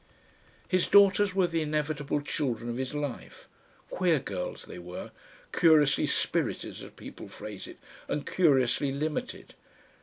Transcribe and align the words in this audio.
His 0.67 0.87
daughters 0.87 1.35
were 1.35 1.45
the 1.45 1.61
inevitable 1.61 2.21
children 2.21 2.71
of 2.71 2.77
his 2.77 2.95
life. 2.95 3.47
Queer 3.91 4.17
girls 4.17 4.65
they 4.65 4.79
were! 4.79 5.11
Curiously 5.51 6.07
"spirited" 6.07 6.81
as 6.83 6.91
people 6.95 7.27
phrase 7.29 7.67
it, 7.67 7.77
and 8.07 8.25
curiously 8.25 8.91
limited. 8.91 9.53